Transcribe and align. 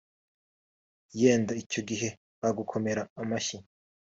yenda 1.19 1.51
icyo 1.63 1.81
gihe 1.89 2.09
bagukomera 2.41 3.01
amashyi 3.21 3.57